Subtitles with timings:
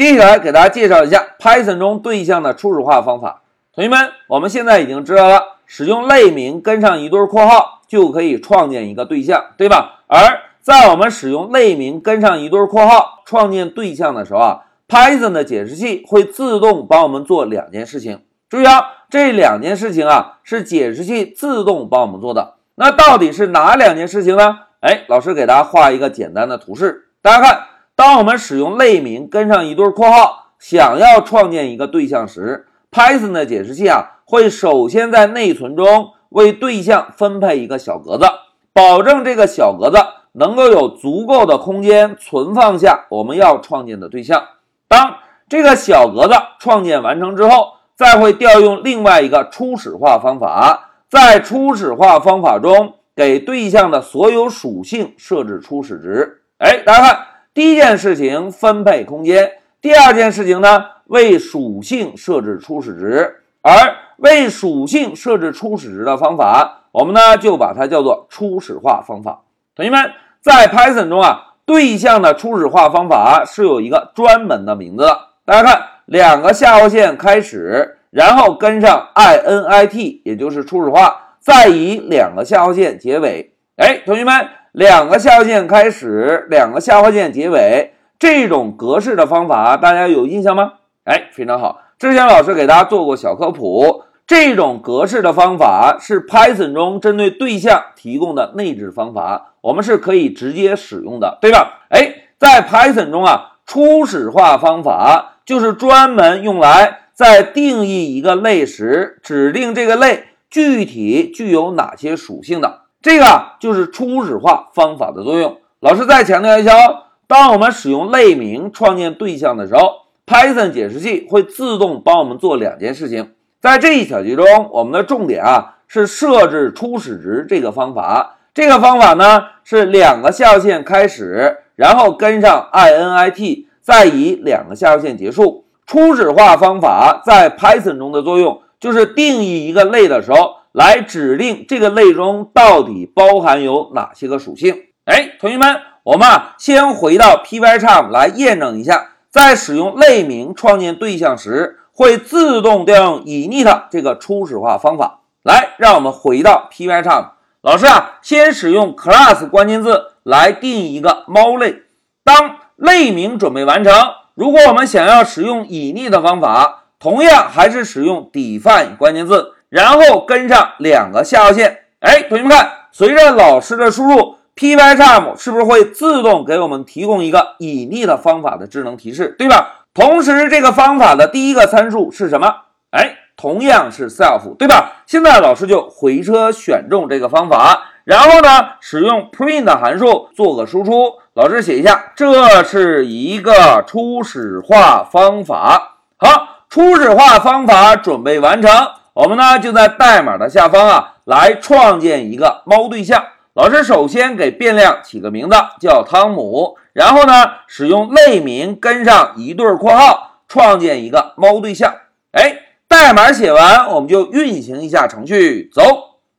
[0.00, 3.42] 接下来给大家介绍一下 Python 中对象的初始化方法。
[3.74, 10.00] 同学们，我们现在已经知道了，使用类名跟上一对括号就可以创建一个对象，对吧？
[10.06, 18.22] 而在我们使用类名跟上一对括号创建对象的时候啊，Python 的解释器会自动帮我们做两件事情。
[18.48, 18.80] 注意啊，
[19.10, 22.54] 这两件事情啊是解释器自动帮我们做的。
[22.76, 24.60] 那到底是哪两件事情呢？
[24.80, 27.60] 哎，老师给大家画一个简单的图示，大家看，
[28.00, 38.24] 当我们使用类名跟上一对括号，想要创建一个对象时，Python 的解释器啊会首先在内存中为对象分配一个小格子，
[38.72, 39.98] 保证这个小格子
[40.32, 44.44] 能够有足够的空间存放下我们要创建的对象。
[44.88, 56.38] 当这个小格子创建完成之后，再会调用另外一个初始化方法，在初始化方法中给对象的所有属性设置初始值。
[56.56, 63.72] 哎，大家看，第一件事情分配空间，第二件事情呢为属性设置初始值，而
[64.18, 69.42] 为属性设置初始值的方法，我们呢就把它叫做初始化方法。
[69.74, 75.18] 同学们，在 Python 中啊，对象的初始化方法是有一个专门的名字的。
[75.44, 75.82] 大家看。
[76.06, 83.54] 两个下划线开始，然后跟上 init，也就是初始化，再以两个下划线结尾。
[83.76, 90.74] 哎，同学们，两个下划线开始，两个下划线结尾，这种格式的方法大家有印象吗？
[91.04, 101.86] 哎，非常好，之前老师给大家做过小科普，这种格式的方法是 Python 中针对对象提供的内置方法，我们是可以直接使用的，对吧？
[101.88, 105.26] 哎，在 Python 中啊，初始化方法。
[105.46, 115.58] 就是专门用来在定义一个类时，指定这个类具体具有哪些属性的，这个就是初始化方法的作用。
[115.80, 123.32] 老师再强调一下哦，当我们使用类名创建对象的时候，Python 解释器会自动帮我们做两件事情。
[123.60, 128.36] 在这一小节中，我们的重点啊是设置初始值这个方法。
[128.52, 133.66] 这个方法呢是两个下划线开始，然后跟上 init。
[133.80, 135.64] 再以两个下划线结束。
[135.86, 144.84] 初始化方法在 Python 中的作用，就是定义一个类的时候，来指定这个类中到底包含有哪些个属性。
[145.04, 155.20] 哎，同学们，我们啊先回到 Pycharm 来验证一下，在使用类名创建对象时，会自动调用 init 这个初始化方法。
[155.42, 157.30] 来，让我们回到 Pycharm，
[157.62, 161.82] 老师啊，先使用 class 关键字来定义一个猫类。
[162.22, 163.92] 当类名准备完成。
[164.34, 171.84] 如果我们想要使用隐匿的方法，同样还是使用 define 关键字，然后跟上两个下划线。
[172.00, 179.86] 哎，同学们看，随着老师的输入，Pycharm 是不是会自动给我们提供一个隐匿的方法的智能提示，对吧？
[179.94, 182.54] 同时，这个方法的第一个参数是什么？
[182.90, 185.02] 哎，同样是 self，对吧？
[185.06, 187.84] 现在老师就回车选中这个方法。
[188.04, 191.14] 然后呢，使用 print 函数做个输出。
[191.34, 195.98] 老师写一下，这是一个初始化方法。
[196.16, 198.70] 好，初始化方法准备完成。
[199.14, 203.24] 我们呢就在代码的下方啊，来创建一个猫对象。
[203.54, 206.76] 老师首先给变量起个名字，叫汤姆。
[206.92, 211.94] 然后呢，使用类名跟上一对括号，创建一个猫对象。
[212.32, 215.82] 哎，代码写完，我们就运行一下程序，走。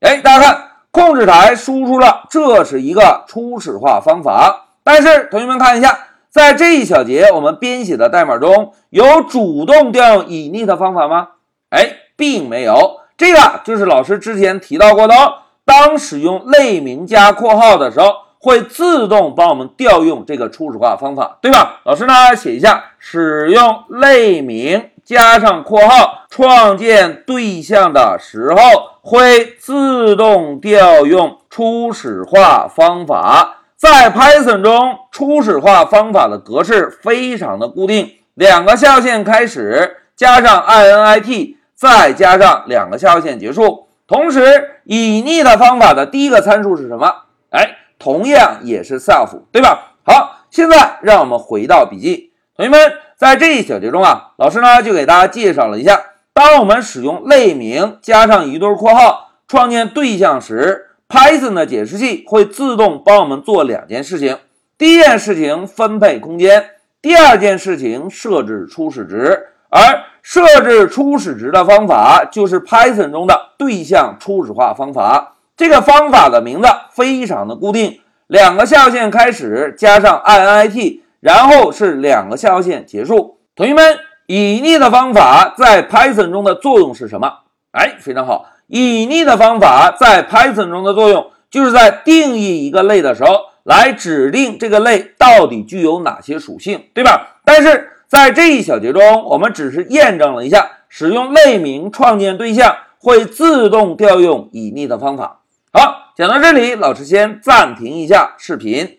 [0.00, 0.68] 哎，大家看。
[0.94, 4.66] 控制台输出了，这是一个初始化方法。
[4.84, 5.98] 但是同学们看一下，
[6.28, 11.28] 在这一小节我们编写的代码中有主动调用 init 方法吗？
[11.70, 13.00] 哎，并没有。
[13.16, 15.34] 这个就是老师之前提到过的哦。
[15.64, 21.80] 当使用类名加括号的时候，会自动帮我们调用这个初始化方法，对吧？
[21.84, 24.88] 老师呢写一下，使用类名。
[25.04, 28.60] 加上括号，创建对象的时候
[29.02, 33.62] 会自动调用初始化方法。
[33.76, 43.88] 在 Python 中，初始化方法的格式非常的固定，两个下线开始，加上 init，再加上两个下划线结束。
[44.06, 47.12] 同时以逆的方法的第一个参数是什么？
[47.50, 49.94] 哎，同样也是 self，对吧？
[50.04, 52.78] 好，现在让我们回到笔记，同学们。
[53.16, 56.00] 在这一小节中啊，老师呢就给大家介绍了一下，
[56.32, 64.38] 当我们使用类名加上一对括号创建对象时，Python 的解释器会自动帮我们做两件事情。
[64.78, 66.70] 第一件事情分配空间，
[67.00, 69.48] 第二件事情设置初始值。
[69.74, 75.36] 而设置初始值的方法就是 Python 中的对象初始化方法。
[75.56, 81.00] 这个方法的名字非常的固定，两个下划线开始加上 init。
[81.20, 83.96] 然后是两个下划线结束，同学们，
[84.26, 87.32] 隐匿的方法在 Python 中的作用是什么？
[87.70, 97.38] 哎，非常好，隐匿的方法在 Python 中的作用就是在定义一个类的时候，来指定这个类到底具有哪些属性，对吧？
[97.44, 105.40] 但是在这一小节中，我们只是验证了一下，使用类名创建对象会自动调用隐匿的方法。
[105.72, 108.98] 好，讲到这里，老师先暂停一下视频。